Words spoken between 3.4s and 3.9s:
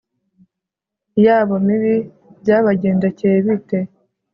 bite